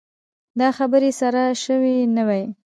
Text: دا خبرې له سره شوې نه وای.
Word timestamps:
دا 0.59 0.69
خبرې 0.77 1.11
له 1.13 1.17
سره 1.19 1.41
شوې 1.63 1.95
نه 2.15 2.23
وای. 2.27 2.43